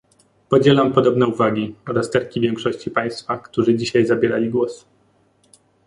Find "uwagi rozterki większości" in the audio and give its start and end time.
1.27-2.91